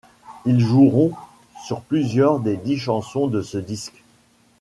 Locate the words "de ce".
3.27-3.59